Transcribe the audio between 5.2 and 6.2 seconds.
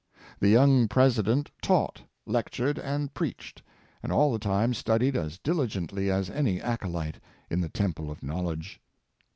diligent ly